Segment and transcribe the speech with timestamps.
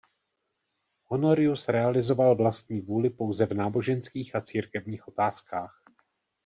[1.09, 5.83] Honorius realizoval vlastní vůli pouze v náboženských a církevních otázkách.